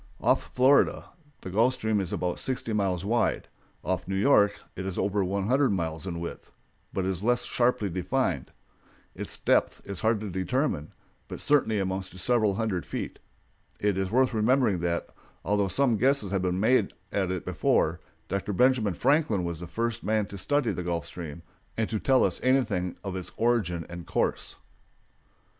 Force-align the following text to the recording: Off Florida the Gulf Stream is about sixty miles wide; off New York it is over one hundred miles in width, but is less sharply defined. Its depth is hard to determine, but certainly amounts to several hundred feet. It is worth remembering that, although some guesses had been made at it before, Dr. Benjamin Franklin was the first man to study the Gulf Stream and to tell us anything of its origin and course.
Off 0.19 0.51
Florida 0.55 1.11
the 1.41 1.51
Gulf 1.51 1.75
Stream 1.75 2.01
is 2.01 2.11
about 2.11 2.39
sixty 2.39 2.73
miles 2.73 3.05
wide; 3.05 3.47
off 3.83 4.07
New 4.07 4.15
York 4.15 4.59
it 4.75 4.83
is 4.83 4.97
over 4.97 5.23
one 5.23 5.47
hundred 5.47 5.71
miles 5.73 6.07
in 6.07 6.19
width, 6.19 6.51
but 6.91 7.05
is 7.05 7.21
less 7.21 7.43
sharply 7.43 7.87
defined. 7.87 8.49
Its 9.13 9.37
depth 9.37 9.79
is 9.85 9.99
hard 9.99 10.19
to 10.19 10.31
determine, 10.31 10.91
but 11.27 11.39
certainly 11.39 11.79
amounts 11.79 12.09
to 12.09 12.17
several 12.17 12.55
hundred 12.55 12.83
feet. 12.83 13.19
It 13.79 13.95
is 13.95 14.09
worth 14.09 14.33
remembering 14.33 14.79
that, 14.79 15.07
although 15.45 15.67
some 15.67 15.97
guesses 15.97 16.31
had 16.31 16.41
been 16.41 16.59
made 16.59 16.93
at 17.11 17.29
it 17.29 17.45
before, 17.45 17.99
Dr. 18.27 18.53
Benjamin 18.53 18.95
Franklin 18.95 19.43
was 19.43 19.59
the 19.59 19.67
first 19.67 20.03
man 20.03 20.25
to 20.29 20.37
study 20.39 20.71
the 20.71 20.81
Gulf 20.81 21.05
Stream 21.05 21.43
and 21.77 21.87
to 21.91 21.99
tell 21.99 22.23
us 22.23 22.39
anything 22.41 22.95
of 23.03 23.15
its 23.15 23.31
origin 23.37 23.85
and 23.87 24.07
course. 24.07 24.55